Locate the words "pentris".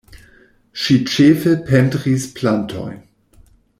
1.67-2.25